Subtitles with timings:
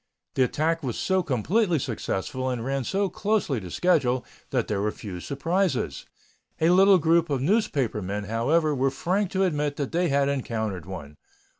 [0.33, 4.89] The attack was so completely successful and ran so closely to schedule that there were
[4.91, 6.07] few surprises.
[6.59, 10.87] A little group of newspaper men, however, were frank to admit that they had encountered
[10.87, 11.17] one.